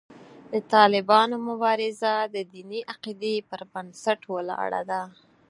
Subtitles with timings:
[0.53, 5.01] د طالبانو مبارزه د دیني عقیدې پر بنسټ ولاړه ده.